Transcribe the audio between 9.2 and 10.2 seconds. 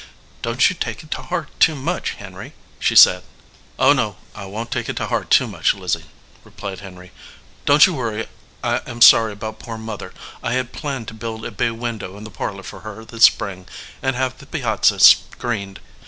about poor Mother.